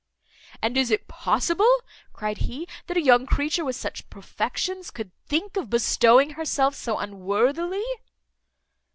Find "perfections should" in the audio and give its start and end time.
4.09-5.11